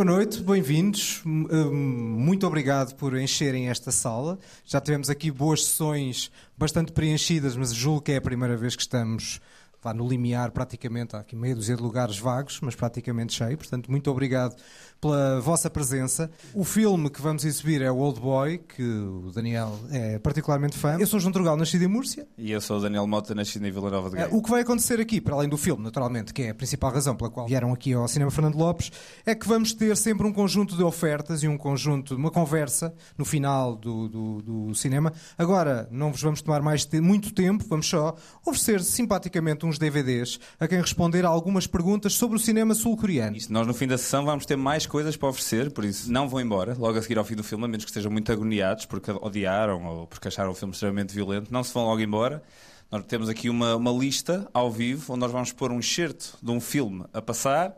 [0.00, 1.20] Boa noite, bem-vindos.
[1.26, 4.38] M- hum, Muito obrigado por encherem esta sala.
[4.64, 8.80] Já tivemos aqui boas sessões bastante preenchidas, mas julgo que é a primeira vez que
[8.80, 9.42] estamos
[9.82, 11.14] vá, no limiar, praticamente.
[11.14, 13.58] Há aqui meia dúzia de lugares vagos, mas praticamente cheio.
[13.58, 14.56] Portanto, muito obrigado
[15.00, 16.30] pela vossa presença.
[16.54, 20.96] O filme que vamos exibir é o Old Boy, que o Daniel é particularmente fã.
[20.98, 22.26] Eu sou João Trugal, nascido em Múrcia.
[22.36, 24.28] E eu sou o Daniel Mota, nascido em Vila Nova de Gaia.
[24.30, 27.16] O que vai acontecer aqui, para além do filme, naturalmente, que é a principal razão
[27.16, 28.90] pela qual vieram aqui ao Cinema Fernando Lopes,
[29.24, 33.24] é que vamos ter sempre um conjunto de ofertas e um conjunto, uma conversa no
[33.24, 35.12] final do, do, do cinema.
[35.38, 40.38] Agora, não vos vamos tomar mais te- muito tempo, vamos só oferecer simpaticamente uns DVDs
[40.58, 43.36] a quem responder a algumas perguntas sobre o cinema sul-coreano.
[43.36, 46.28] Isto, nós no fim da sessão vamos ter mais coisas para oferecer, por isso não
[46.28, 48.84] vão embora logo a seguir ao fim do filme, a menos que estejam muito agoniados
[48.84, 51.52] porque odiaram ou porque acharam o filme extremamente violento.
[51.52, 52.42] Não se vão logo embora.
[52.90, 56.50] Nós temos aqui uma, uma lista ao vivo onde nós vamos pôr um excerto de
[56.50, 57.76] um filme a passar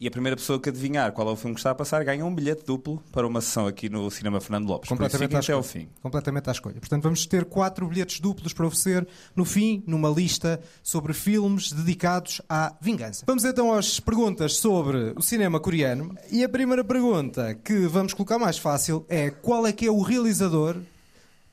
[0.00, 2.24] e a primeira pessoa que adivinhar qual é o filme que está a passar ganha
[2.24, 4.88] um bilhete duplo para uma sessão aqui no Cinema Fernando Lopes.
[4.88, 5.84] Completamente até ao escolha.
[5.84, 5.90] fim.
[6.00, 6.80] Completamente à escolha.
[6.80, 12.40] Portanto, vamos ter quatro bilhetes duplos para oferecer no fim, numa lista sobre filmes dedicados
[12.48, 13.24] à vingança.
[13.26, 16.16] Vamos então às perguntas sobre o cinema coreano.
[16.30, 20.00] E a primeira pergunta que vamos colocar mais fácil é qual é que é o
[20.00, 20.78] realizador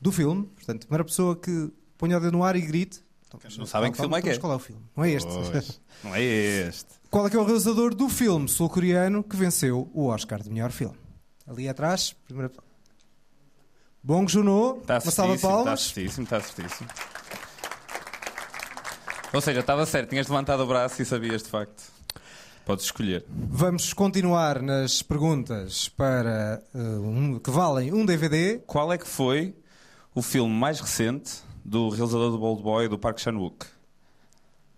[0.00, 0.44] do filme?
[0.56, 3.02] Portanto, a primeira pessoa que ponha o dedo no ar e grite.
[3.26, 4.38] Então, Não sabem que filme é que é.
[4.38, 4.80] Qual é o filme?
[4.96, 5.28] Não é este.
[5.30, 6.97] Pois, não é este.
[7.10, 10.70] Qual é que é o realizador do filme sul-coreano que venceu o Oscar de melhor
[10.70, 10.96] filme?
[11.46, 12.52] Ali atrás, primeira...
[14.02, 15.80] Bong Joon-ho, Está uma salva de está palmas.
[15.82, 16.88] certíssimo, está certíssimo.
[19.32, 21.82] Ou seja, estava certo, tinhas levantado o braço e sabias de facto.
[22.64, 23.24] Podes escolher.
[23.28, 28.58] Vamos continuar nas perguntas para uh, um- que valem um DVD.
[28.66, 29.54] Qual é que foi
[30.14, 31.32] o filme mais recente
[31.64, 33.66] do realizador do Bold Boy, do Park Chan-wook?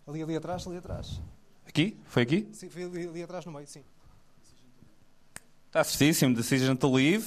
[0.07, 1.21] Ali, ali atrás, ali atrás.
[1.71, 1.97] Aqui?
[2.09, 2.49] Foi aqui?
[2.53, 3.85] Sim, foi ali, ali atrás no meio, sim.
[5.69, 6.35] Está certíssimo.
[6.35, 7.25] Decision to Leave.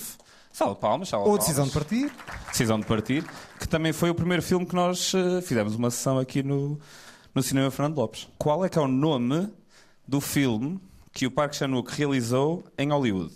[0.52, 1.38] Salve palmas, salve Ou.
[1.38, 2.12] Decisão de Partir.
[2.50, 3.26] Decisão de Partir.
[3.58, 6.78] Que também foi o primeiro filme que nós eh, fizemos uma sessão aqui no,
[7.34, 8.28] no Cinema Fernando Lopes.
[8.38, 9.50] Qual é que é o nome
[10.06, 10.78] do filme
[11.14, 13.34] que o Park Chan-wook realizou em Hollywood?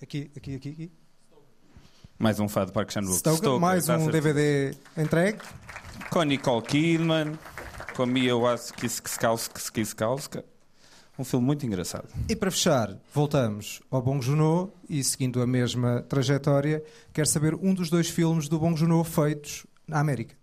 [0.00, 0.92] Aqui, aqui, aqui, aqui.
[2.16, 3.58] Mais um fã de Park Chan-wook.
[3.58, 4.12] Mais um certo.
[4.12, 5.40] DVD entregue.
[6.10, 7.36] Com Nicole Kidman,
[7.98, 10.44] com a Mia Wasikowska.
[11.18, 12.06] Um filme muito engraçado.
[12.28, 16.80] E para fechar, voltamos ao Bong Joon-ho e seguindo a mesma trajetória,
[17.12, 20.36] quero saber um dos dois filmes do Bong Joon-ho feitos na América.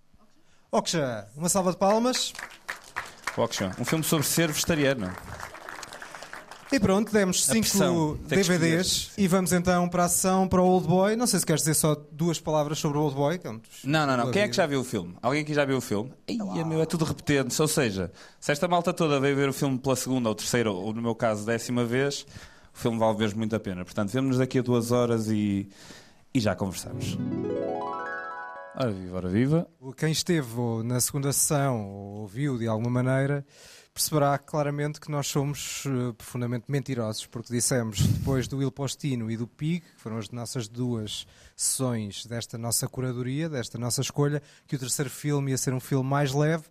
[0.69, 2.33] Oksha, uma salva de palmas.
[3.37, 3.71] Wakshan.
[3.79, 5.09] Um filme sobre ser vegetariano.
[6.75, 8.17] E pronto, demos A 5 pressão.
[8.27, 11.15] Tem que DVDs e vamos então para a ação para o Old Boy.
[11.15, 13.39] Não sei se queres dizer só duas palavras sobre o Old Boy.
[13.41, 14.29] é um Não, não, não.
[14.29, 15.15] Quem é que já viu o filme?
[15.21, 16.11] Alguém aqui já viu o filme?
[16.27, 17.61] Ia, meu, é tudo repetente.
[17.61, 20.93] Ou seja, se esta malta toda veio ver o filme pela segunda ou terceira, ou
[20.93, 22.25] no meu caso, décima vez,
[22.73, 23.85] o filme vale mesmo muito a pena.
[23.85, 25.69] Portanto, vemos-nos daqui a duas horas e,
[26.33, 27.17] e já conversamos.
[28.75, 29.67] Ora viva, ora viva.
[29.95, 30.49] Quem esteve
[30.83, 33.45] na segunda sessão ou ouviu de alguma maneira
[33.95, 39.37] perceberá claramente que nós somos eh, profundamente mentirosos, porque dissemos depois do Il Postino e
[39.37, 41.25] do Pig, que foram as nossas duas
[41.55, 46.09] sessões desta nossa curadoria, desta nossa escolha, que o terceiro filme ia ser um filme
[46.09, 46.65] mais leve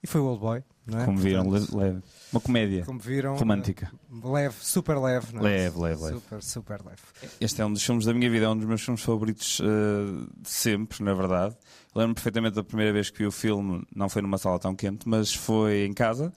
[0.00, 1.04] e foi o Old Boy, não é?
[1.04, 2.02] Como viram, Portanto, le- leve.
[2.32, 3.90] Uma comédia viram, romântica.
[3.92, 5.44] eh, leve, super leve, não é?
[5.44, 6.14] Leve, leve, leve.
[6.14, 7.02] Super, super leve.
[7.40, 10.26] Este é um dos filmes da minha vida, é um dos meus filmes favoritos eh,
[10.40, 11.56] de sempre, na verdade.
[11.94, 15.08] Lembro-me perfeitamente da primeira vez que vi o filme, não foi numa sala tão quente,
[15.08, 16.32] mas foi em casa.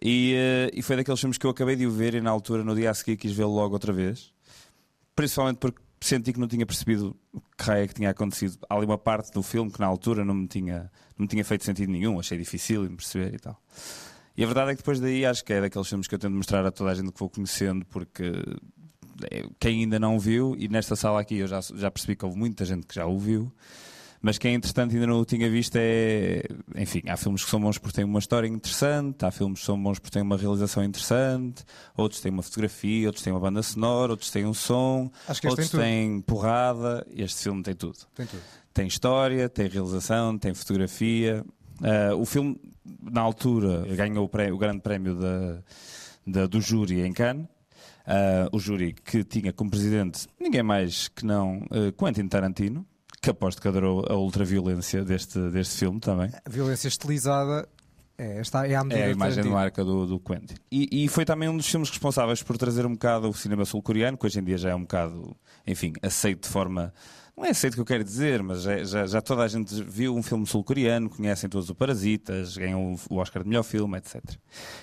[0.00, 2.62] E, eh, e foi daqueles filmes que eu acabei de o ver e na altura,
[2.62, 4.32] no dia a seguir, quis vê-lo logo outra vez.
[5.16, 8.58] Principalmente porque senti que não tinha percebido o que raio é que tinha acontecido.
[8.68, 11.44] Há ali uma parte do filme que na altura não me tinha, não me tinha
[11.44, 13.60] feito sentido nenhum, achei difícil de perceber e tal.
[14.36, 16.34] E a verdade é que depois daí acho que é daqueles filmes que eu tento
[16.34, 18.32] mostrar a toda a gente que vou conhecendo, porque
[19.30, 22.36] é, quem ainda não viu, e nesta sala aqui eu já, já percebi que houve
[22.36, 23.52] muita gente que já o viu,
[24.24, 26.42] mas quem entretanto ainda não o tinha visto é.
[26.76, 29.80] Enfim, há filmes que são bons porque têm uma história interessante, há filmes que são
[29.80, 31.62] bons porque têm uma realização interessante,
[31.94, 35.10] outros têm uma fotografia, outros têm uma banda sonora, outros têm um som,
[35.40, 37.98] que outros têm porrada, e este filme tem tudo.
[38.14, 38.40] Tem tudo.
[38.72, 41.44] Tem história, tem realização, tem fotografia.
[41.82, 42.58] Ah, o filme,
[43.02, 45.58] na altura, ganhou o, pré- o grande prémio da,
[46.26, 47.46] da- do júri em Cannes.
[48.06, 52.86] Ah, o júri que tinha como presidente ninguém mais que não ah, Quentin Tarantino,
[53.24, 56.30] que aposto que adorou a ultraviolência deste, deste filme também.
[56.44, 57.66] A violência estilizada
[58.16, 60.54] é, está, é à medida É a imagem de marca do, do Quentin.
[60.70, 64.16] E, e foi também um dos filmes responsáveis por trazer um bocado o cinema sul-coreano,
[64.16, 66.92] que hoje em dia já é um bocado, enfim, aceito de forma
[67.36, 70.14] não é aceito que eu quero dizer, mas já, já, já toda a gente viu
[70.14, 74.22] um filme sul-coreano, conhecem todos o Parasitas, ganham o Oscar de melhor filme, etc.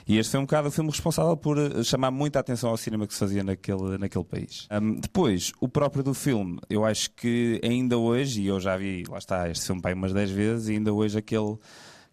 [0.06, 3.08] E este foi um bocado o filme responsável por eh, chamar muita atenção ao cinema
[3.08, 4.68] que se fazia naquele, naquele país.
[4.70, 9.06] Um, depois, o próprio do filme, eu acho que ainda hoje, e eu já vi,
[9.08, 11.58] lá está, este filme pai umas 10 vezes, e ainda hoje aquele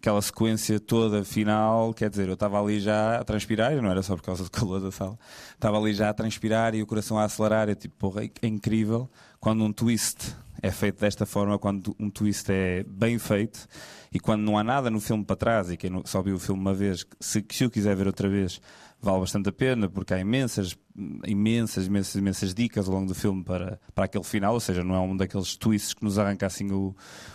[0.01, 4.03] aquela sequência toda final, quer dizer, eu estava ali já a transpirar, e não era
[4.03, 5.19] só por causa do calor da sala,
[5.53, 9.11] estava ali já a transpirar e o coração a acelerar, é tipo, porra, é incrível
[9.41, 13.69] quando um twist é feito desta forma, quando um twist é bem feito
[14.13, 16.61] e quando não há nada no filme para trás, e quem só viu o filme
[16.61, 18.61] uma vez, se, se o quiser ver outra vez,
[19.01, 20.77] vale bastante a pena, porque há imensas,
[21.25, 24.95] imensas, imensas, imensas dicas ao longo do filme para, para aquele final, ou seja, não
[24.95, 26.95] é um daqueles twists que nos arranca assim o,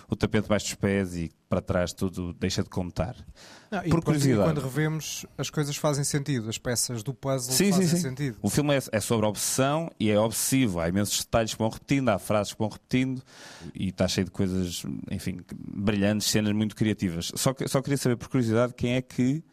[0.10, 3.16] o tapete debaixo dos pés e para trás tudo deixa de contar.
[3.72, 4.44] Não, Por curiosidade.
[4.44, 8.02] Quando revemos, as coisas fazem sentido, as peças do puzzle sim, fazem sim, sim.
[8.02, 8.38] sentido.
[8.42, 10.80] O filme é, é, sobre obsessão e é obsessivo.
[10.80, 13.24] Há imensos detalhes que vão repetindo, há frases que vão repetindo
[13.74, 17.32] e está cheio de coisas, enfim, brilhantes, cenas muito criativas.
[17.36, 19.44] Só, só queria saber, por curiosidade, quem é que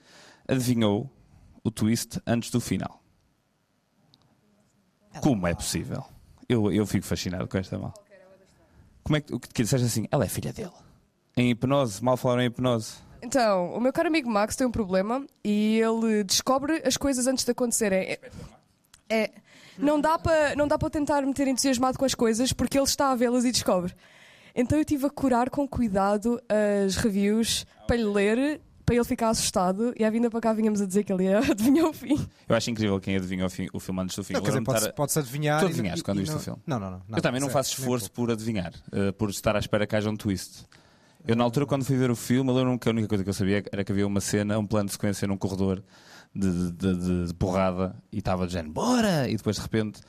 [0.48, 1.08] adivinhou
[1.62, 3.02] o twist antes do final.
[5.20, 6.04] Como é possível?
[6.48, 7.94] Eu, eu fico fascinado com esta mal.
[9.02, 10.06] Como é que, o que te disseste assim?
[10.10, 10.72] Ela é filha dele.
[11.36, 12.94] Em hipnose, mal falaram em hipnose.
[13.22, 17.44] Então, o meu caro amigo Max tem um problema e ele descobre as coisas antes
[17.44, 18.00] de acontecerem.
[18.00, 18.20] É,
[19.08, 19.30] é
[19.78, 23.10] não dá para não dá para tentar meter entusiasmado com as coisas porque ele está
[23.10, 23.94] a vê-las e descobre.
[24.54, 28.60] Então eu tive a curar com cuidado as reviews para lhe ler
[28.90, 31.38] para ele ficar assustado e à vinda para cá vinhamos a dizer que ele ia
[31.48, 32.18] adivinhar o fim.
[32.48, 34.32] Eu acho incrível quem adivinha o, fim, o filme antes do fim.
[34.32, 35.60] Não, quer dizer, pode-se pode adivinhar.
[35.60, 36.60] Tu adivinhaste quando viste o filme?
[36.66, 37.02] Não, não, não.
[37.08, 40.16] eu também não faço esforço por adivinhar, uh, por estar à espera que haja um
[40.16, 40.66] twist.
[41.24, 43.30] Eu, na altura, quando fui ver o filme, eu lembro-me que a única coisa que
[43.30, 45.84] eu sabia era que havia uma cena, um plano de sequência num corredor
[46.34, 49.28] de, de, de, de porrada e estava dizendo bora!
[49.28, 50.00] E depois de repente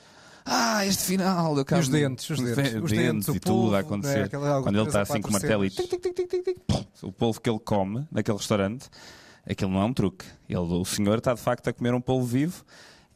[0.44, 1.56] ah, este final.
[1.56, 4.22] Eu e os dentes, os dentes, os dentes, e tudo a acontecer.
[4.22, 4.28] Né,
[4.62, 5.70] Quando ele está assim com o martelo e
[7.02, 8.88] o polvo que ele come naquele restaurante,
[9.48, 10.24] aquilo não é um truque.
[10.48, 12.64] Ele, o senhor está de facto a comer um polvo vivo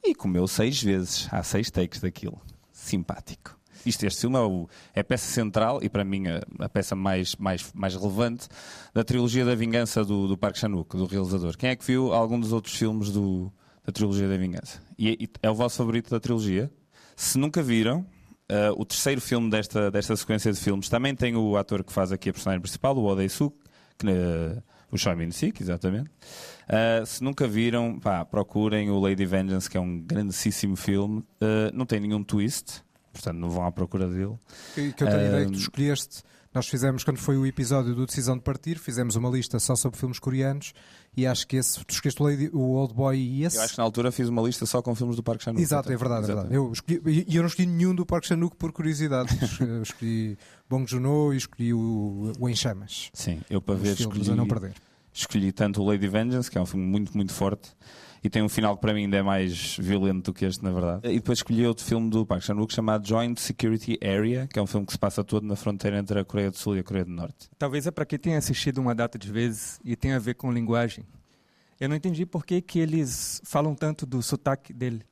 [0.05, 1.29] e comeu seis vezes.
[1.31, 2.41] Há seis takes daquilo.
[2.73, 3.57] Simpático.
[3.85, 6.97] Isto, este filme é, o, é, a peça central e para mim a, a, peça
[6.97, 8.49] mais, mais, mais relevante
[8.93, 11.57] da trilogia da vingança do, do Park Chan-wook, do realizador.
[11.57, 13.53] Quem é que viu algum dos outros filmes do,
[13.85, 14.81] da trilogia da vingança?
[14.99, 16.71] E, e é o vosso favorito da trilogia?
[17.17, 21.57] Se nunca viram, uh, o terceiro filme desta, desta sequência de filmes também tem o
[21.57, 23.57] ator que faz aqui a personagem principal, o Odei Suk,
[23.99, 26.11] que, uh, o Choi Min Sik, exatamente.
[26.69, 31.25] Uh, se nunca viram, pá, procurem o Lady Vengeance, que é um grandíssimo filme.
[31.73, 34.39] Não tem nenhum twist, portanto não vão à procura dele.
[34.75, 36.23] Que, que eu tenho uh, ideia que tu escolheste
[36.57, 39.99] nós fizemos, quando foi o episódio do Decisão de Partir, fizemos uma lista só sobre
[39.99, 40.73] filmes coreanos
[41.17, 43.57] e acho que esse, tu escolheste o, o Old Boy e esse.
[43.57, 45.63] Eu acho que na altura fiz uma lista só com filmes do Parque Chan-wook.
[45.63, 46.55] Exato, é verdade, é verdade.
[46.55, 49.31] Eu escolhi, e eu não escolhi nenhum do Parque Chan-wook por curiosidade.
[49.61, 50.37] eu escolhi
[50.69, 53.11] Bong Joon-ho e escolhi o, o Em Chamas.
[53.15, 54.75] Sim, eu para ver escolhi, não perder.
[55.13, 57.71] escolhi tanto o Lady Vengeance, que é um filme muito, muito forte,
[58.23, 60.71] e tem um final que para mim ainda é mais violento do que este, na
[60.71, 61.09] verdade.
[61.09, 64.67] E depois escolhi outro filme do Park Chan-wook chamado Joint Security Area, que é um
[64.67, 67.05] filme que se passa todo na fronteira entre a Coreia do Sul e a Coreia
[67.05, 67.49] do Norte.
[67.59, 70.53] Talvez é para quem tenha assistido uma data de vezes e tenha a ver com
[70.53, 71.05] linguagem.
[71.79, 75.03] Eu não entendi por que, que eles falam tanto do sotaque dele.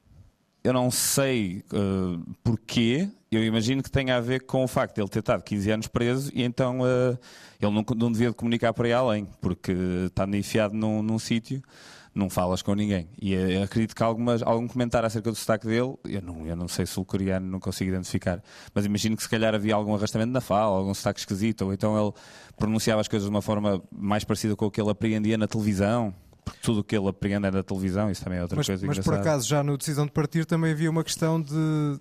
[0.62, 5.02] Eu não sei uh, porquê, eu imagino que tenha a ver com o facto de
[5.02, 7.18] ele ter estado 15 anos preso e então uh,
[7.60, 9.72] ele não, não devia de comunicar para aí além, porque
[10.06, 11.62] está enfiado num, num sítio
[12.14, 13.08] não falas com ninguém.
[13.20, 16.86] E acredito que algumas, algum comentário acerca do sotaque dele, eu não, eu não sei
[16.86, 18.42] sul-coreano, não consigo identificar,
[18.72, 22.00] mas imagino que se calhar havia algum arrastamento na fala, algum sotaque esquisito, ou então
[22.00, 22.12] ele
[22.56, 26.14] pronunciava as coisas de uma forma mais parecida com o que ele apreendia na televisão.
[26.44, 28.86] Porque tudo o que ele apreende é na televisão, isso também é outra mas, coisa
[28.86, 31.54] Mas por acaso, já no Decisão de Partir também havia uma questão de.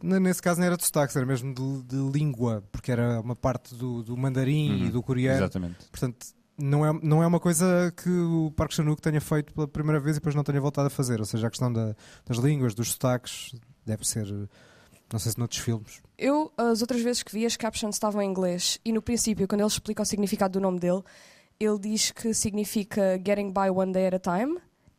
[0.03, 3.73] Nesse caso não era de sotaque, era mesmo de, de língua, porque era uma parte
[3.73, 5.37] do, do mandarim uhum, e do coreano.
[5.37, 5.77] Exatamente.
[5.89, 6.27] Portanto,
[6.57, 10.15] não é, não é uma coisa que o Park Chan-wook tenha feito pela primeira vez
[10.15, 11.19] e depois não tenha voltado a fazer.
[11.19, 11.95] Ou seja, a questão da,
[12.25, 13.53] das línguas, dos sotaques,
[13.85, 14.27] deve ser,
[15.11, 16.01] não sei se noutros filmes.
[16.17, 19.61] Eu, as outras vezes que vi, as captions estavam em inglês e no princípio, quando
[19.61, 21.01] ele explica o significado do nome dele,
[21.59, 24.57] ele diz que significa getting by one day at a time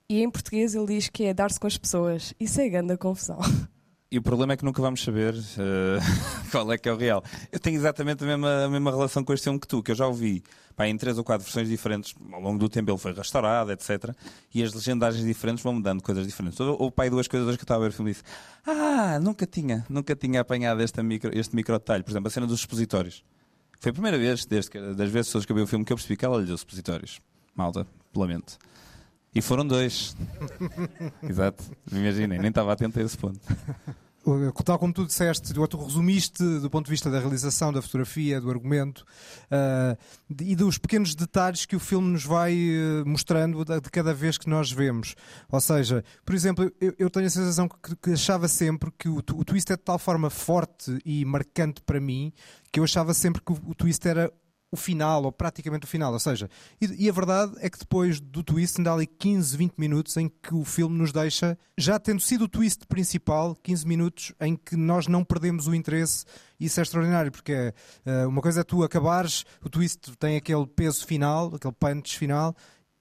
[0.09, 2.35] e em português ele diz que é dar-se com as pessoas.
[2.39, 3.39] Isso é grande confusão.
[4.14, 5.99] E o problema é que nunca vamos saber uh,
[6.52, 7.21] qual é que é o real.
[7.50, 9.94] Eu tenho exatamente a mesma, a mesma relação com este filme que tu, que eu
[9.97, 10.40] já ouvi
[10.76, 12.14] pá, em três ou quatro versões diferentes.
[12.33, 14.14] Ao longo do tempo ele foi restaurado, etc.
[14.54, 16.61] E as legendagens diferentes vão mudando coisas diferentes.
[16.61, 18.23] Ou pai duas coisas hoje que eu estava a ver o filme disse:
[18.64, 22.04] Ah, nunca tinha, nunca tinha apanhado este micro, este micro detalhe.
[22.04, 23.25] Por exemplo, a cena dos expositórios.
[23.80, 25.97] Foi a primeira vez, desde que, das vezes que eu vi o filme, que eu
[25.97, 27.21] percebi que ela lhe deu expositórios.
[27.52, 28.59] Malta, lamento.
[29.35, 30.16] E foram dois.
[31.21, 31.64] Exato.
[31.90, 33.40] Imaginem, nem estava atento a esse ponto.
[34.64, 38.50] Tal como tu disseste, tu resumiste do ponto de vista da realização, da fotografia, do
[38.50, 39.04] argumento
[39.50, 39.97] uh,
[40.40, 44.49] e dos pequenos detalhes que o filme nos vai uh, mostrando de cada vez que
[44.49, 45.14] nós vemos.
[45.50, 49.19] Ou seja, por exemplo, eu, eu tenho a sensação que, que achava sempre que o,
[49.19, 52.33] o, twist é de tal forma forte e marcante para mim
[52.73, 54.33] que eu achava sempre que o, o twist era
[54.75, 56.12] o final, ou praticamente o final.
[56.12, 56.50] Ou seja,
[56.81, 60.16] e, e, a verdade é que depois do twist ainda há ali 15, 20 minutos
[60.16, 64.57] em que o filme nos deixa, já tendo sido o twist principal, 15 minutos em
[64.57, 66.25] que nós não perdemos o interesse.
[66.59, 67.73] Isso é extraordinário, porque
[68.04, 72.54] uh, uma coisa é tu acabares, o twist tem aquele peso final, aquele punch final,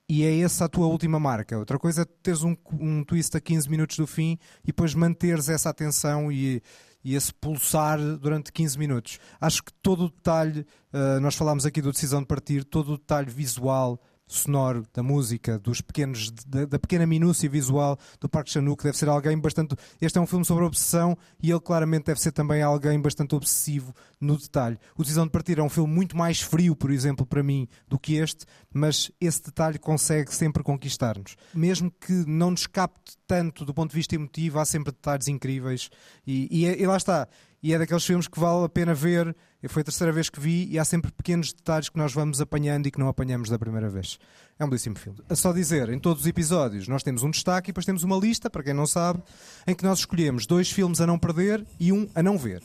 [0.07, 1.57] e é essa a tua última marca.
[1.57, 5.49] Outra coisa é teres um, um twist a 15 minutos do fim e depois manteres
[5.49, 6.61] essa atenção e
[7.03, 9.19] e esse pulsar durante 15 minutos.
[9.39, 12.97] Acho que todo o detalhe, uh, nós falámos aqui do decisão de partir, todo o
[12.97, 18.83] detalhe visual, sonoro da música, dos pequenos, da, da pequena minúcia visual do Park Chan-wook,
[18.83, 19.75] deve ser alguém bastante.
[20.01, 23.93] Este é um filme sobre obsessão e ele claramente deve ser também alguém bastante obsessivo
[24.19, 24.77] no detalhe.
[24.97, 27.99] O Decisão de Partir é um filme muito mais frio, por exemplo, para mim, do
[27.99, 31.35] que este, mas esse detalhe consegue sempre conquistar-nos.
[31.53, 35.89] Mesmo que não nos capte tanto do ponto de vista emotivo, há sempre detalhes incríveis
[36.25, 37.27] e, e, e lá está
[37.63, 39.33] e é daqueles filmes que vale a pena ver.
[39.69, 42.85] Foi a terceira vez que vi e há sempre pequenos detalhes que nós vamos apanhando
[42.85, 44.19] e que não apanhamos da primeira vez.
[44.59, 45.19] É um belíssimo filme.
[45.29, 48.17] A só dizer, em todos os episódios nós temos um destaque e depois temos uma
[48.17, 49.23] lista, para quem não sabe,
[49.65, 52.61] em que nós escolhemos dois filmes a não perder e um a não ver.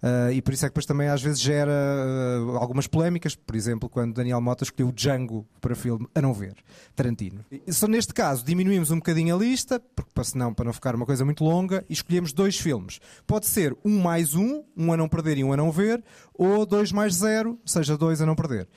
[0.00, 3.56] Uh, e por isso é que depois também às vezes gera uh, algumas polémicas, por
[3.56, 6.54] exemplo, quando Daniel Mota escolheu Django para filme a não ver,
[6.94, 7.44] Tarantino.
[7.50, 10.94] E, só neste caso diminuímos um bocadinho a lista, porque para, senão, para não ficar
[10.94, 13.00] uma coisa muito longa, e escolhemos dois filmes.
[13.26, 16.02] Pode ser um mais um, um a não perder e um a não ver,
[16.32, 18.68] ou dois mais zero, seja dois a não perder.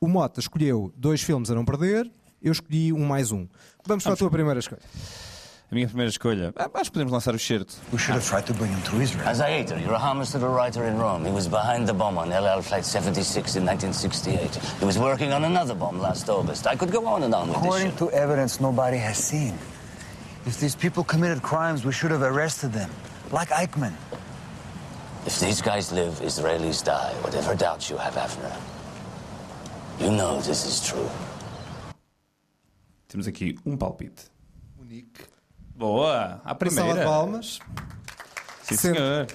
[0.00, 2.10] O Mota escolheu dois filmes a não perder,
[2.40, 3.46] eu escolhi um mais um.
[3.86, 4.82] Vamos para a tua primeira escolha.
[5.72, 6.52] A minha primeira escolha.
[6.54, 7.74] Ah, acho que podemos lançar o certo.
[7.90, 9.26] We should have tried to bring him to Israel.
[9.26, 11.24] As I you're a harmless little writer in Rome.
[11.24, 14.54] He was behind the bomb on LL Flight 76 in 1968.
[14.80, 16.66] He was working on another bomb last August.
[16.66, 19.54] I could go on and on with According this to evidence nobody has seen.
[20.44, 22.90] If these people committed crimes, we should have arrested them.
[23.30, 23.94] Like Eichmann.
[25.24, 27.14] If these guys live, Israelis die.
[27.22, 28.52] Whatever doubts you have, Avner.
[29.98, 31.08] You know this is true.
[33.08, 34.30] Temos aqui um palpite.
[34.76, 35.31] Monique
[35.74, 36.88] Boa, a primeira.
[36.88, 37.58] Sala de palmas.
[38.62, 39.26] Sim, sendo, senhor.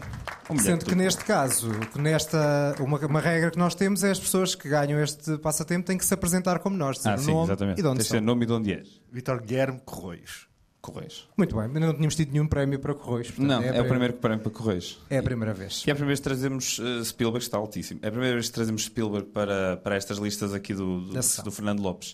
[0.59, 4.69] Sendo que neste caso, nesta, uma, uma, regra que nós temos é as pessoas que
[4.69, 7.05] ganham este passatempo têm que se apresentar como nós.
[7.05, 7.79] Ah, sim, nome exatamente.
[7.79, 9.01] E de onde Tem nome e de onde és.
[9.11, 10.47] Vitor Guilherme Correios.
[10.79, 11.27] Correios.
[11.35, 13.31] Muito bem, ainda não tínhamos tido nenhum prémio para Correios.
[13.31, 14.99] Portanto, não, é, é o primeiro prémio para Correios.
[15.09, 15.83] É a primeira vez.
[15.85, 17.99] E é a primeira vez que trazemos uh, Spielberg, está altíssimo.
[18.01, 21.51] É a primeira vez que trazemos Spielberg para, para estas listas aqui do, do, do
[21.51, 22.13] Fernando Lopes.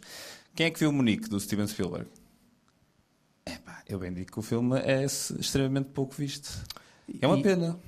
[0.56, 2.08] Quem é que viu o Monique, do Steven Spielberg?
[3.88, 6.64] Eu bem digo que o filme é extremamente pouco visto.
[7.22, 7.80] É uma e, pena.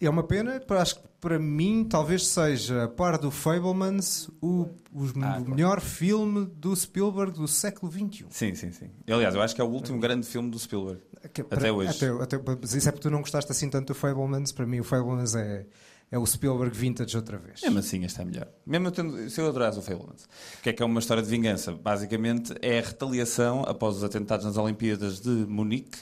[0.00, 5.04] É uma pena, acho que para mim talvez seja, a par do Fablemans, o, o
[5.22, 5.80] ah, melhor claro.
[5.82, 8.26] filme do Spielberg do século XXI.
[8.30, 8.90] Sim, sim, sim.
[9.06, 11.02] Aliás, eu acho que é o último grande filme do Spielberg.
[11.34, 11.90] Que, até para, hoje.
[11.90, 14.52] Até, até, mas isso é porque tu não gostaste assim tanto do Fablemans.
[14.52, 15.66] Para mim, o Fablemans é
[16.12, 17.60] é o Spielberg vintage outra vez.
[17.62, 18.48] Mesmo assim, este é melhor.
[18.66, 20.24] Mesmo tendo, se eu adorasse o Fablemans.
[20.58, 21.72] O que é que é uma história de vingança?
[21.72, 25.98] Basicamente é a retaliação após os atentados nas Olimpíadas de Munique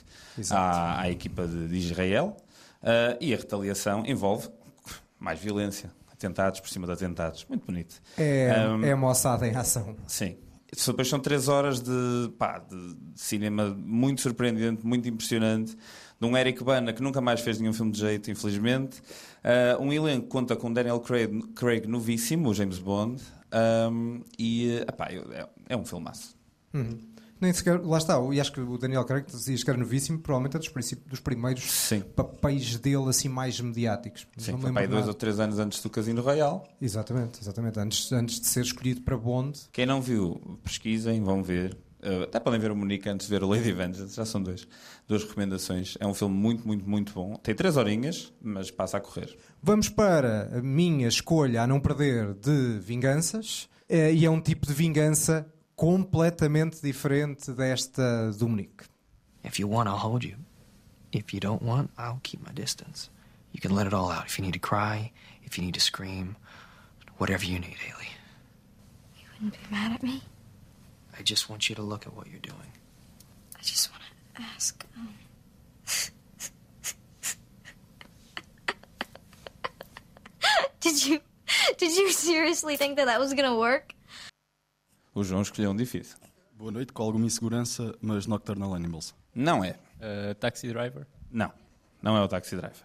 [0.50, 2.36] à, à, equipa de, de Israel.
[2.82, 4.48] Uh, e a retaliação envolve
[5.18, 5.90] mais violência.
[6.10, 7.44] Atentados por cima de atentados.
[7.48, 8.00] Muito bonito.
[8.16, 9.94] É, um, é moçada em ação.
[10.06, 10.36] Sim.
[10.86, 15.76] Depois são três horas de, pá, de cinema muito surpreendente, muito impressionante
[16.20, 19.00] de um Eric Bana que nunca mais fez nenhum filme de jeito, infelizmente.
[19.42, 23.22] Uh, um elenco que conta com Daniel Craig, Craig novíssimo, o James Bond,
[23.90, 26.36] um, e epá, é, é um filmaço.
[26.74, 26.98] Uhum.
[27.40, 30.56] Nem sequer, lá está, e acho que o Daniel Craig dizias que era novíssimo, provavelmente
[30.56, 32.00] é dos, dos primeiros Sim.
[32.00, 34.26] papéis dele assim mais mediáticos.
[34.36, 36.66] Sim, não foi pai dois ou três anos antes do Casino Royal.
[36.80, 39.58] Exatamente, exatamente, antes, antes de ser escolhido para Bond.
[39.72, 41.76] Quem não viu, pesquisem, vão ver.
[42.00, 44.66] Uh, até podem ver o Monique antes de ver o Lady Vengeance, já são dois,
[45.06, 45.96] duas recomendações.
[45.98, 47.34] É um filme muito, muito, muito bom.
[47.36, 49.36] Tem três horinhas, mas passa a correr.
[49.60, 54.66] Vamos para a minha escolha a não perder de vinganças, uh, e é um tipo
[54.66, 55.46] de vingança
[55.78, 58.84] completamente diferente desta do Monique.
[59.44, 60.34] If you want, I'll hold you.
[61.12, 63.10] If you don't want, I'll keep my distance.
[63.52, 65.12] You can let it all out if you need to cry,
[65.44, 66.36] if you need to scream,
[67.18, 68.08] whatever you need, Haley.
[69.18, 70.22] You wouldn't be mad at me?
[71.16, 72.72] I just want you to look at what you're doing.
[73.56, 74.84] I just want to ask.
[74.96, 75.14] Um...
[80.80, 81.20] did you
[81.76, 83.94] did you seriously think that that was gonna work?
[85.18, 86.16] O João escolheu um difícil.
[86.56, 89.12] Boa noite, com alguma insegurança, mas Nocturnal Animals.
[89.34, 89.70] Não é.
[89.96, 91.08] Uh, taxi Driver?
[91.28, 91.50] Não.
[92.00, 92.84] Não é o Taxi Driver.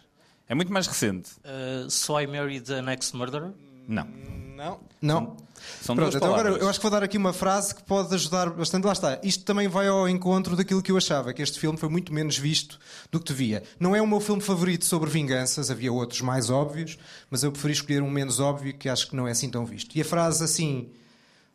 [0.50, 1.30] É muito mais recente.
[1.42, 3.52] Uh, so I Married an Ex-Murderer?
[3.88, 4.08] Não.
[4.56, 4.80] Não.
[5.00, 5.38] Não.
[5.80, 8.12] São Pronto, duas então agora eu acho que vou dar aqui uma frase que pode
[8.16, 8.86] ajudar bastante.
[8.86, 9.20] Lá está.
[9.22, 12.36] Isto também vai ao encontro daquilo que eu achava, que este filme foi muito menos
[12.36, 12.80] visto
[13.12, 13.62] do que devia.
[13.80, 16.98] Não é o meu filme favorito sobre vinganças, havia outros mais óbvios,
[17.30, 19.96] mas eu preferi escolher um menos óbvio que acho que não é assim tão visto.
[19.96, 20.90] E a frase assim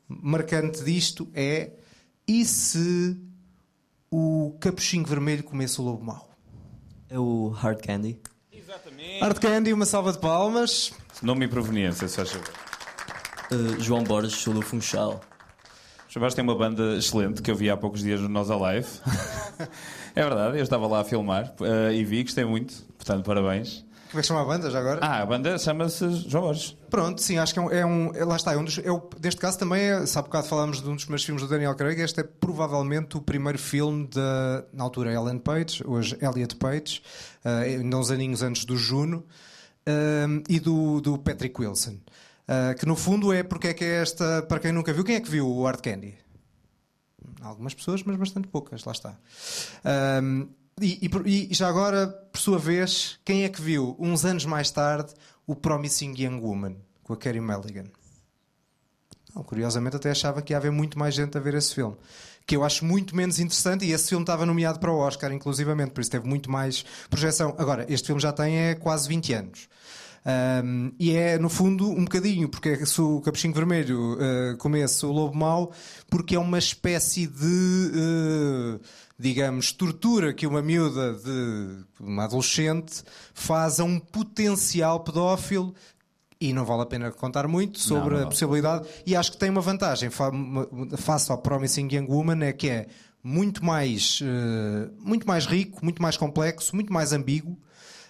[0.09, 1.73] marcante disto é:
[2.27, 3.17] E se
[4.11, 6.31] o capuchinho vermelho comesse o lobo mau?
[7.09, 8.21] É o Hard Candy.
[9.21, 10.93] Art Candy, uma salva de palmas.
[11.23, 12.53] Nome e proveniência, se faz favor.
[13.51, 15.21] Uh, João Borges, sou do Funchal.
[16.09, 18.89] João Borges tem uma banda excelente que eu vi há poucos dias no Nós Alive.
[20.15, 22.75] é verdade, eu estava lá a filmar eh, e vi, gostei muito.
[22.97, 23.85] Portanto, parabéns.
[24.11, 25.01] Como é que chama a banda já agora?
[25.03, 26.77] Ah, a banda chama-se João Borges.
[26.89, 27.71] Pronto, sim, acho que é um.
[27.71, 30.07] é um- é- lá está, é um dos, é o- neste caso também é.
[30.07, 32.01] Sabe, bocado falámos de um dos primeiros filmes do Daniel Craig.
[32.01, 37.03] Este é provavelmente o primeiro filme da, na altura, Ellen Page, hoje Elliot Page,
[37.45, 39.27] uh, ainda uns aninhos antes do Juno,
[39.87, 41.99] um, e do, do Patrick Wilson.
[42.49, 44.41] Uh, que no fundo é porque é que é esta.
[44.43, 46.15] Para quem nunca viu, quem é que viu o Hard Candy?
[47.43, 49.15] Algumas pessoas, mas bastante poucas, lá está.
[50.23, 50.49] Um,
[50.81, 54.71] e, e e já agora, por sua vez, quem é que viu, uns anos mais
[54.71, 55.13] tarde,
[55.47, 57.85] o Promising Young Woman, com a Carey Mulligan?
[59.35, 61.97] Não, curiosamente, até achava que ia haver muito mais gente a ver esse filme.
[62.47, 65.91] Que eu acho muito menos interessante, e esse filme estava nomeado para o Oscar, inclusivamente,
[65.93, 67.55] por isso teve muito mais projeção.
[67.59, 69.69] Agora, este filme já tem é, quase 20 anos.
[70.65, 75.13] Um, e é, no fundo, um bocadinho, porque é se o Capuchinho Vermelho uh, o
[75.13, 75.73] Lobo Mau,
[76.11, 78.81] porque é uma espécie de, uh,
[79.19, 83.03] digamos, tortura que uma miúda de uma adolescente
[83.35, 85.75] faz a um potencial pedófilo.
[86.41, 88.87] E não vale a pena contar muito sobre Não, não a possibilidade.
[89.05, 90.09] E acho que tem uma vantagem
[90.97, 92.87] face ao Promising Young Woman, é que é
[93.23, 97.59] muito mais, uh, muito mais rico, muito mais complexo, muito mais ambíguo.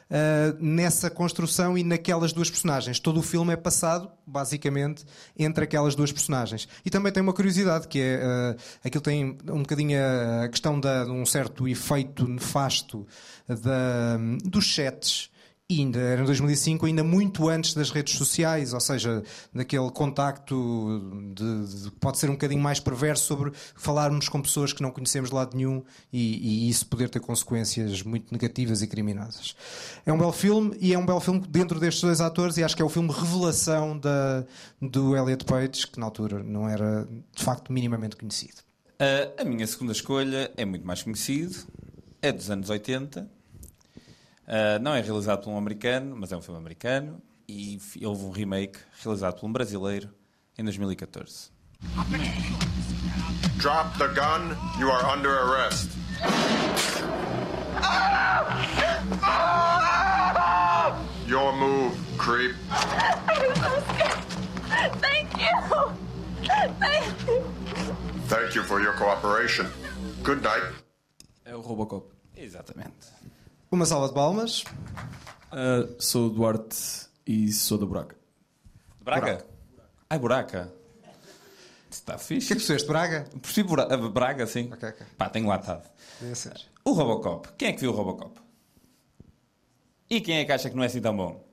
[0.08, 2.98] Uh, nessa construção e naquelas duas personagens.
[2.98, 5.04] Todo o filme é passado, basicamente,
[5.38, 6.66] entre aquelas duas personagens.
[6.82, 9.98] E também tem uma curiosidade, que é uh, aquilo tem um bocadinho
[10.42, 13.06] a questão de um certo efeito nefasto
[14.44, 15.30] dos chats.
[15.70, 21.02] E ainda era em 2005, ainda muito antes das redes sociais, ou seja, daquele contacto
[21.34, 25.28] de, de- pode ser um bocadinho mais perverso sobre falarmos com pessoas que não conhecemos
[25.28, 29.54] de lado nenhum e, e isso poder ter consequências muito negativas e criminosas.
[30.06, 32.74] É um belo filme e é um belo filme dentro destes dois atores e acho
[32.74, 34.46] que é o filme revelação da,
[34.80, 38.62] do Elliot Page, que na altura não era de facto minimamente conhecido.
[39.38, 41.54] A minha segunda escolha é muito mais conhecido,
[42.22, 43.36] é dos anos 80.
[44.48, 47.20] Uh, não é realizado por um americano, mas é um filme americano.
[47.46, 50.08] E houve um remake realizado por um brasileiro
[50.56, 51.50] em 2014.
[53.58, 54.56] Drop the gun.
[54.78, 55.90] You are under arrest.
[61.26, 62.54] Your move, creep.
[65.00, 65.92] Thank you.
[66.80, 67.42] Thank you.
[68.28, 69.66] Thank you for your cooperation.
[70.22, 70.74] Good night.
[71.44, 72.06] É o Robocop.
[72.36, 73.08] Exatamente.
[73.70, 74.64] Uma salva de palmas.
[75.52, 78.16] Ah, sou o Duarte e sou da Braga.
[79.02, 79.44] Braga?
[80.08, 80.72] Ai, Buraca.
[81.90, 82.46] Está fixe.
[82.46, 83.26] O que é que percebeste, Braga?
[83.42, 84.70] Percebi Bra- ah, Braga, sim.
[85.16, 85.88] Pá, tenho latado.
[86.20, 86.58] Deve ser.
[86.84, 87.48] O Robocop.
[87.58, 88.40] Quem é que viu o Robocop?
[90.08, 91.46] E quem é que acha que não é assim tão bom?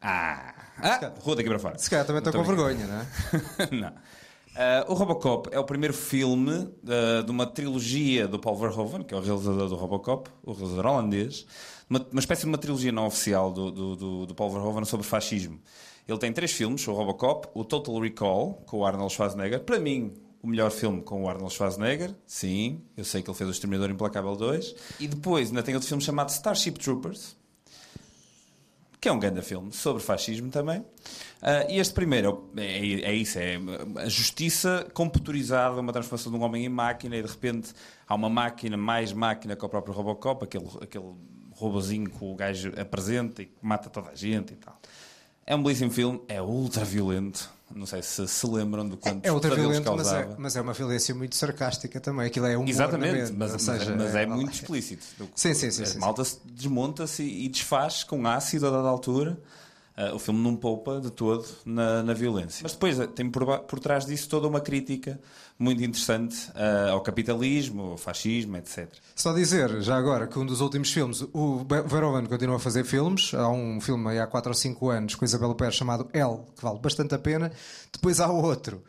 [0.00, 0.54] Ah!
[0.78, 1.78] ah rua daqui para fora.
[1.78, 3.06] Se calhar também estou com vergonha, não é?
[3.72, 3.94] não.
[4.54, 9.14] Ah, o Robocop é o primeiro filme ah, de uma trilogia do Paul Verhoeven, que
[9.14, 11.46] é o realizador do Robocop, o realizador holandês,
[11.88, 15.06] uma, uma espécie de uma trilogia não oficial do, do, do, do Paul Verhoeven sobre
[15.06, 15.60] fascismo.
[16.06, 20.12] Ele tem três filmes, o Robocop, o Total Recall, com o Arnold Schwarzenegger, para mim,
[20.42, 23.88] o melhor filme com o Arnold Schwarzenegger, sim, eu sei que ele fez o Exterminador
[23.90, 27.36] Implacável 2, e depois ainda tem outro filme chamado Starship Troopers,
[29.02, 30.86] que é um grande filme sobre fascismo também.
[31.42, 33.58] Ah, e este primeiro é, é isso, é
[33.96, 37.72] a justiça computurizada, uma transformação de um homem em máquina e de repente
[38.06, 41.12] há uma máquina, mais máquina que o próprio Robocop, aquele, aquele
[41.50, 44.78] robozinho que o gajo apresenta e mata toda a gente e tal.
[45.44, 47.50] É um belíssimo filme, é ultra violento.
[47.74, 50.60] Não sei se se lembram do quanto É ultra pesadelos violento, mas é, mas é
[50.60, 52.26] uma violência muito sarcástica também.
[52.26, 55.04] Aquilo é na Exatamente, mas, mas- seja, mas é, muito explícito.
[55.34, 59.38] Sim, sim, sim, A sim, malta se desmonta-se e desfaz com ácido a dada altura.
[59.96, 62.60] Ah, o filme não poupa de todo na, na violência.
[62.62, 65.20] Mas depois eh, tem por, por trás disso toda uma crítica
[65.58, 68.88] muito interessante ah, ao capitalismo, ao fascismo, etc.
[69.14, 73.34] Só dizer, já agora, que um dos últimos filmes, o Verhoeven continua a fazer filmes.
[73.34, 76.64] Há um filme aí há 4 ou 5 anos com Isabel Pérez chamado El, que
[76.64, 77.52] vale bastante a pena.
[77.92, 78.82] Depois há outro.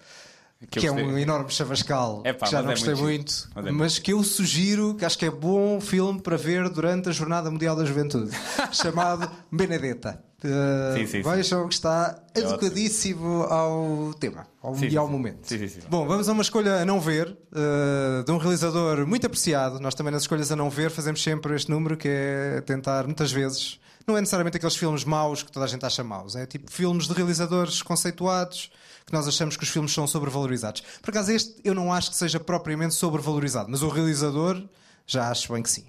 [0.72, 3.50] Que que, é um enorme chavascal, Epá, que já mas não é gostei muito muito.
[3.54, 7.10] Mas é mas que eu sugiro, que acho que é bom filme para ver durante
[7.10, 8.32] a Jornada Mundial da Juventude,
[8.72, 10.24] chamado Benedetta.
[10.44, 11.30] Uh, Sim, sim, sim.
[11.30, 15.12] Vejam que está É adequadíssimo ao tema, ao, Sim, e ao sim.
[15.12, 15.48] momento.
[15.48, 15.80] Sim, sim, sim.
[15.90, 19.80] Bom, vamos a uma escolha a não ver, uh, de um realizador muito apreciado.
[19.80, 23.32] Nós também nas escolhas a não ver fazemos sempre este número que é tentar, muitas
[23.32, 26.70] vezes, não é necessariamente aqueles filmes maus que toda a gente acha maus, é tipo
[26.70, 28.70] filmes de realizadores conceituados
[29.06, 30.84] que nós achamos que os filmes são sobrevalorizados.
[31.02, 34.62] Por acaso, este eu não acho que seja propriamente sobrevalorizado, mas o realizador
[35.08, 35.86] já acho bem que sim.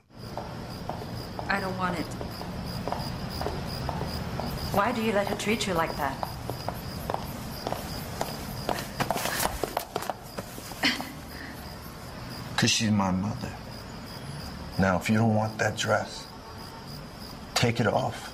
[1.49, 2.34] I don't want it.
[4.75, 6.17] Why do you let her treat you like that?
[12.51, 13.53] Because she's my mother.
[14.77, 16.27] Now, if you don't want that dress,
[17.55, 18.33] take it off.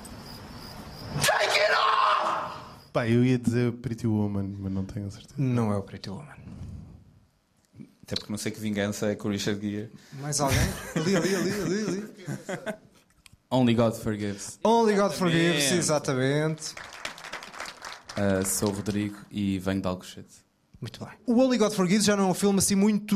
[1.21, 2.57] Take it off!
[2.91, 5.35] Pá, eu ia dizer Pretty Woman, mas não tenho a certeza.
[5.37, 6.25] Não é o Pretty Woman.
[8.01, 9.91] Até porque não sei que vingança é com o Richard Gere.
[10.19, 10.57] Mais alguém?
[10.95, 12.73] Ali, ali, ali, ali, ali.
[13.51, 14.59] Only God Forgives.
[14.63, 16.73] Only God Forgives, exatamente.
[18.17, 20.41] Uh, sou o Rodrigo e venho de Alcochete.
[20.79, 21.13] Muito bem.
[21.27, 23.15] O Only God Forgives já não é um filme assim muito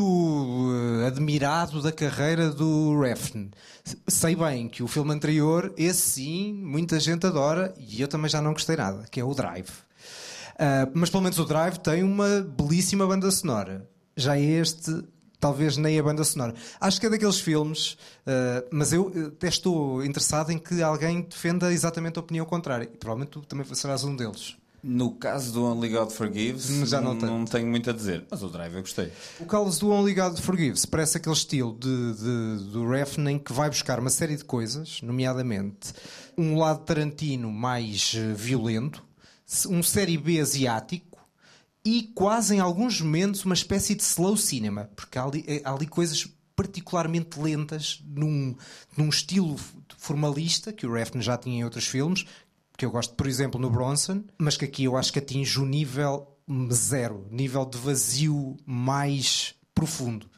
[1.02, 3.50] eh, admirado da carreira do Refn.
[4.08, 8.40] Sei bem que o filme anterior, esse sim, muita gente adora e eu também já
[8.40, 9.72] não gostei nada, que é o Drive.
[10.60, 13.88] Ah, mas pelo menos o Drive tem uma belíssima banda sonora.
[14.16, 15.04] Já este,
[15.40, 16.54] talvez nem a banda sonora.
[16.80, 21.22] Acho que é daqueles filmes, ah, mas eu eh, até estou interessado em que alguém
[21.22, 22.86] defenda exatamente a opinião contrária.
[22.86, 24.56] E provavelmente tu também serás um deles.
[24.88, 28.24] No caso do Only God Forgives, Já não não, tenho muito a dizer.
[28.30, 29.12] Mas o Drive eu gostei.
[29.40, 33.52] O Carlos do Only God Forgives parece aquele estilo de, de- do Refn em que
[33.52, 35.92] vai buscar uma série de coisas, nomeadamente
[36.38, 39.02] um lado Tarantino mais eh, violento,
[39.70, 41.15] um série B asiático
[41.86, 45.72] e quase em alguns momentos uma espécie de slow cinema, porque há ali, eh, há
[45.72, 48.56] ali coisas particularmente lentas num,
[48.98, 49.56] num estilo
[49.98, 52.26] formalista que o Refn já tinha em outros filmes,
[52.78, 55.66] que eu gosto, por exemplo, no Bronson, mas que aqui eu acho que atinge o
[55.66, 56.28] nível
[56.72, 60.30] zero, nível de vazio mais profundo.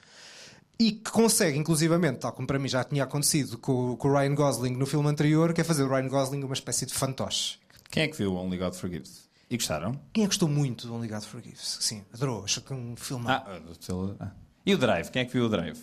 [0.79, 4.35] E que consegue, inclusivamente, tal como para mim já tinha acontecido com, com o Ryan
[4.35, 7.57] Gosling no filme anterior, que é fazer o Ryan Gosling uma espécie de fantoche.
[7.89, 9.26] Quem é que viu Only God Forgives?
[9.49, 9.93] E gostaram?
[10.13, 11.77] Quem é que gostou muito do Only God Forgives?
[11.79, 13.25] Sim, adorou, achou que é um filme.
[13.29, 13.45] Ah,
[14.19, 14.31] ah.
[14.65, 15.09] E o Drive?
[15.09, 15.79] Quem é que viu o Drive?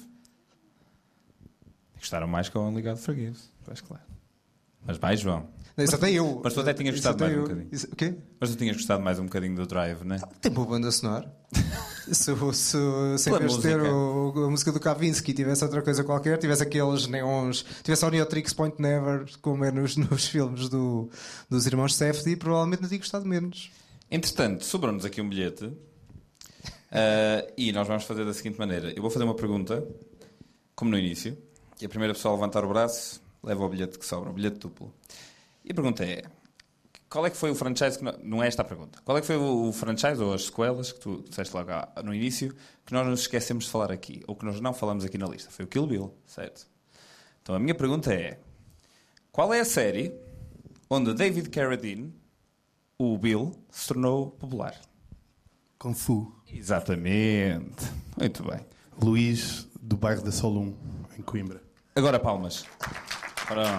[1.99, 3.51] Gostaram mais que o Only God Forgives.
[3.65, 4.03] Pois claro.
[4.87, 5.49] Mas mais, João.
[5.79, 6.41] Isso até eu.
[6.45, 7.43] Mas tu até tinhas gostado até mais um eu.
[7.49, 7.69] bocadinho.
[7.73, 8.15] Isso- o quê?
[8.39, 10.19] Mas tu tinhas gostado mais um bocadinho do Drive, não é?
[10.41, 11.35] Tem boa banda sonora.
[12.13, 16.03] se, se, se em vez de ter o- a música do Kavinsky tivesse outra coisa
[16.05, 21.09] qualquer, tivesse aqueles neons, tivesse a Neotrix Point Never, como é nos, nos filmes do,
[21.49, 23.71] dos irmãos Safety, provavelmente não tinha gostado menos.
[24.11, 25.73] Entretanto, sobrou-nos aqui um bilhete
[26.91, 29.87] ah, e nós vamos fazer da seguinte maneira: eu vou fazer uma pergunta,
[30.75, 31.37] como no início,
[31.81, 34.59] e a primeira pessoa a levantar o braço leva o bilhete que sobra, o bilhete
[34.59, 34.93] duplo.
[35.65, 36.25] E a pergunta é:
[37.15, 38.05] qual é que foi o franchise que.
[38.05, 38.99] no- Não é esta a pergunta.
[39.05, 41.71] Qual é que foi o o franchise ou as sequelas que tu disseste logo
[42.03, 45.17] no início que nós nos esquecemos de falar aqui ou que nós não falamos aqui
[45.17, 45.51] na lista?
[45.51, 46.67] Foi o Kill Bill, certo?
[47.43, 48.39] Então a minha pergunta é:
[49.33, 50.13] qual é a série
[50.91, 52.13] onde David Carradine,
[52.99, 54.75] o Bill, se tornou popular?
[55.79, 56.35] Kung Fu.
[56.53, 57.85] Exatamente.
[58.19, 58.61] Muito bem.
[59.03, 60.75] Luís, do bairro da Solum,
[61.19, 61.63] em Coimbra.
[61.97, 62.65] Agora palmas.
[63.51, 63.79] Ora,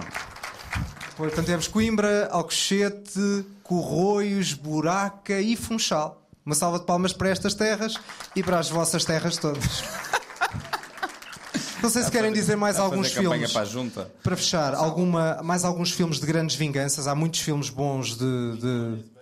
[1.16, 6.22] Portanto, temos Coimbra, Alcochete, Corroios, Buraca e Funchal.
[6.44, 7.98] Uma salva de palmas para estas terras
[8.36, 9.82] e para as vossas terras todas.
[11.82, 13.52] Não sei se querem dizer mais alguns filmes.
[13.52, 14.10] para a junta.
[14.22, 17.06] Para fechar, alguma, mais alguns filmes de grandes vinganças.
[17.06, 18.56] Há muitos filmes bons de.
[18.56, 19.15] de...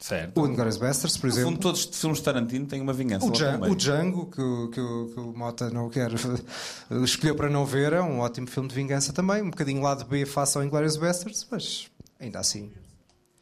[0.00, 0.40] Certo.
[0.40, 1.50] O Inglourious Basterds, por No exemplo.
[1.50, 3.26] fundo, todos os filmes de Tarantino têm uma vingança.
[3.26, 4.74] O, o Django, que, o- que,
[5.14, 6.10] que o Mota não quer
[7.04, 9.42] escolheu para não ver, é um ótimo filme de vingança também.
[9.42, 12.72] Um bocadinho lado B face ao Inglourious Basterds, mas ainda assim.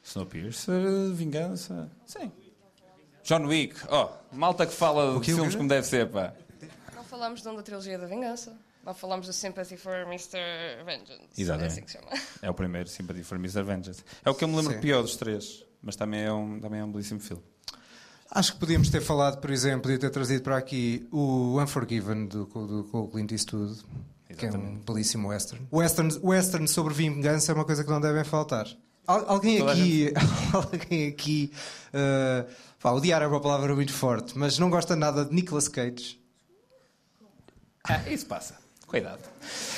[0.03, 1.91] Snowpiercer, vingança.
[2.07, 2.33] Sim.
[3.23, 3.77] John Wick.
[3.91, 6.33] Oh, malta que fala de quê, o filmes como deve ser, pá.
[6.97, 8.57] Não falámos de onde a trilogia da vingança.
[8.85, 10.39] Não falámos do Sympathy for Mr.
[10.85, 11.21] Vengeance.
[11.37, 11.73] É Exatamente.
[11.73, 12.11] assim que se chama.
[12.41, 13.63] É o primeiro, Sympathy for Mr.
[13.63, 14.03] Vengeance.
[14.25, 14.81] É o que eu me lembro Sim.
[14.81, 17.43] pior dos três, mas também é um, também é um belíssimo filme.
[18.31, 22.45] Acho que podíamos ter falado, por exemplo, e ter trazido para aqui o Unforgiven do,
[22.45, 23.81] do, com o Clint Eastwood,
[24.37, 25.67] que é um belíssimo western.
[25.73, 28.67] Western, western sobre vingança é uma coisa que não devem faltar.
[29.07, 30.13] Al- alguém aqui,
[30.53, 31.51] alguém aqui,
[31.95, 36.21] uh, pá, odiar é uma palavra muito forte, mas não gosta nada de Nicolas Cage.
[37.85, 38.57] Ah, isso passa.
[38.87, 39.21] Cuidado.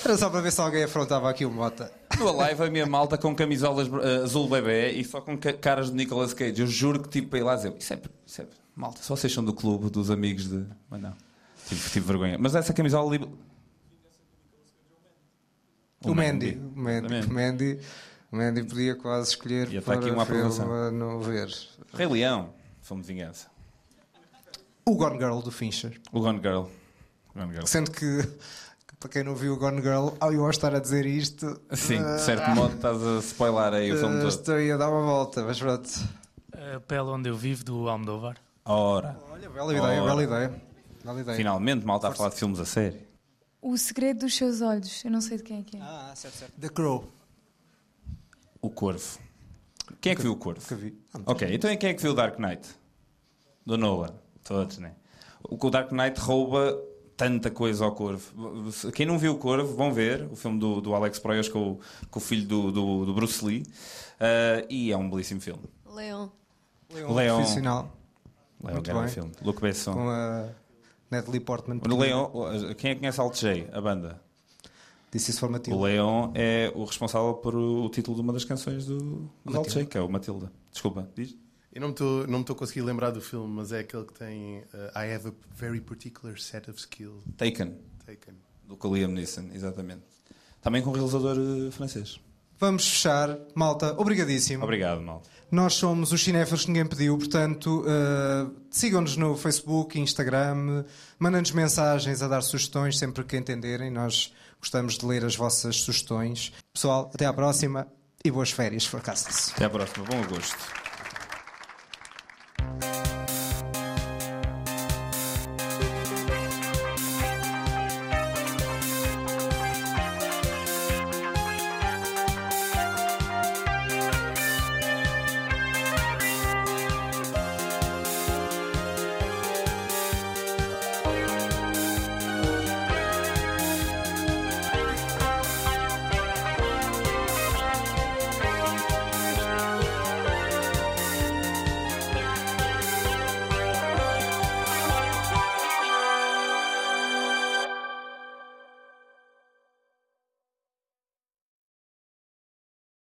[0.04, 1.92] Era só para ver se alguém afrontava aqui o Mota.
[2.20, 5.88] No Alive, a minha malta com camisolas eh, azul bebê e só com ca- caras
[5.90, 6.60] de Nicolas Cage.
[6.60, 8.00] Eu juro que tipo para ir lá dizer: Isso é.
[8.26, 10.64] Isso é Malta, só vocês são do clube dos amigos de.
[10.88, 11.14] Mas não.
[11.68, 12.36] Tive, tive vergonha.
[12.38, 13.16] Mas essa camisola.
[13.16, 13.28] li-
[16.04, 16.58] O Mandy.
[16.74, 17.14] O Mandy.
[17.26, 17.78] O Mandy,
[18.32, 21.48] o Mandy podia quase escolher E está para aqui uma filme não ver.
[21.92, 22.54] Rei Leão.
[22.80, 23.48] Filme de vingança.
[24.86, 26.00] O Gone Girl do Fincher.
[26.10, 26.64] O Gone Girl.
[27.36, 27.66] Gone Girl.
[27.66, 28.26] Sendo que,
[29.00, 31.58] para quem não viu o Gone Girl, ao eu estar a dizer isto.
[31.72, 34.28] Sim, ah, de certo modo estás a spoiler aí o filme ah, todo.
[34.28, 35.88] Estou aí a dar uma volta, mas pronto.
[36.52, 38.36] A pele onde eu vivo do Almodóvar.
[38.66, 39.18] Ora.
[39.30, 40.04] Olha, bela ideia, Ora.
[40.04, 40.62] bela ideia.
[41.02, 41.36] Bela ideia.
[41.38, 43.00] Finalmente, mal está a falar de filmes a sério.
[43.62, 45.02] O segredo dos seus olhos.
[45.02, 45.80] Eu não sei de quem é que é.
[45.80, 46.60] Ah, certo, certo.
[46.60, 47.10] The Crow.
[48.60, 49.18] O Corvo.
[49.98, 50.60] Quem é que viu o Corvo?
[50.60, 50.98] Nunca vi.
[51.14, 52.68] Ah, Ok, então quem é que viu o Dark Knight?
[53.64, 54.12] Do Nolan.
[54.44, 54.92] Todos, né?
[55.42, 56.78] O o Dark Knight rouba
[57.20, 58.32] tanta coisa ao Corvo.
[58.92, 61.80] Quem não viu o Corvo, vão ver o filme do, do Alex Proyas com, o-
[62.10, 63.62] com o filho do, do, do Bruce Lee.
[64.18, 65.62] Ah, e é um belíssimo filme.
[65.94, 66.28] Leon.
[66.92, 67.12] Leon.
[67.14, 67.36] Leon.
[67.36, 67.96] Profissional.
[68.62, 69.08] Leon, Muito grande bem.
[69.14, 69.32] filme.
[69.42, 69.92] Luc Besson.
[69.94, 70.48] Com a
[71.10, 71.80] Natalie Portman.
[71.88, 72.30] O Leon,
[72.76, 74.20] quem é que conhece Alt J, a banda?
[75.10, 75.78] This is for Matilda.
[75.78, 79.56] O Leon é o responsável por o, o título de uma das canções do, do
[79.58, 80.52] Alt J, que é o Matilda.
[80.72, 81.36] Desculpa, diz?
[81.72, 85.14] Eu não me estou conseguir lembrar do filme, mas é aquele que tem uh, I
[85.14, 87.22] have a very particular set of skills.
[87.36, 87.78] Taken.
[88.04, 88.34] Taken.
[88.64, 90.02] Do Liam Neeson, exatamente.
[90.60, 92.20] Também com um realizador eh, francês.
[92.58, 93.38] Vamos fechar.
[93.54, 94.62] Malta, obrigadíssimo.
[94.64, 95.22] Obrigado, mal.
[95.50, 100.84] Nós somos os cinéfilos que ninguém pediu, portanto, uh, sigam-nos no Facebook, Instagram,
[101.18, 103.90] mandem-nos mensagens a dar sugestões sempre que entenderem.
[103.90, 106.52] Nós gostamos de ler as vossas sugestões.
[106.72, 107.88] Pessoal, até à próxima
[108.24, 109.52] e boas férias, por acaso disso.
[109.54, 110.04] Até à próxima.
[110.04, 110.89] Bom agosto.